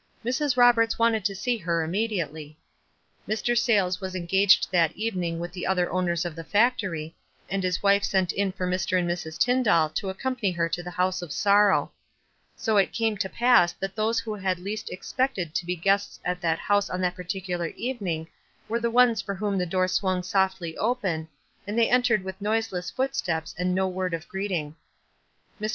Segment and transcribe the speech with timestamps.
[0.25, 0.57] "Mrs.
[0.57, 2.57] Roberts wanted to see her immediately."
[3.29, 3.49] Mr.
[3.49, 3.67] WISE AND OTHERWISE.
[3.67, 7.15] 275 Sayles was engaged that evening with the other owners of the factory,
[7.47, 8.97] and his wife sent in for Mr.
[8.97, 9.37] and Mrs.
[9.37, 11.91] Tyndall to accompany her to the house of sorrow.
[12.55, 16.41] So it came to pass that those who had least expected to be guests at
[16.41, 18.27] that house on that particular evening
[18.67, 21.27] were the ones for whom the door swung softly open,
[21.67, 24.75] and the)'' entered with noiseless footsteps and no word of greeting.
[25.61, 25.69] Mr.